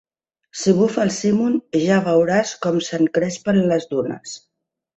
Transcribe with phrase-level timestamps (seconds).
[0.61, 4.35] Si bufa el simun ja veuràs com s'encrespen les dunes!